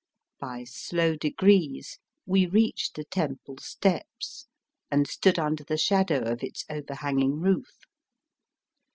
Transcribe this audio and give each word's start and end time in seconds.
By 0.39 0.63
slow 0.63 1.15
degrees 1.15 1.99
we 2.25 2.47
reached 2.47 2.95
the 2.95 3.03
temple 3.05 3.57
steps, 3.59 4.47
and 4.89 5.07
stood 5.07 5.37
under 5.37 5.63
the 5.63 5.77
shadow 5.77 6.21
of 6.23 6.41
its 6.43 6.65
over 6.71 6.95
hanging 6.95 7.39
roof. 7.39 7.69